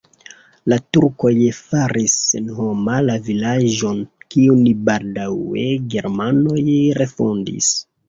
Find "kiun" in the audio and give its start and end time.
4.35-4.67